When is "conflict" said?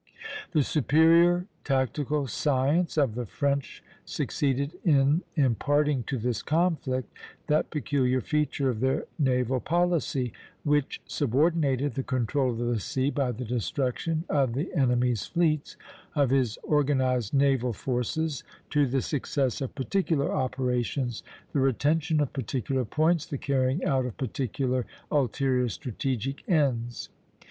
6.41-7.15